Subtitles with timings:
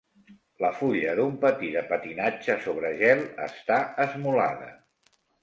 [0.63, 4.73] La fulla d'un patí de patinatge sobre gel està esmolada.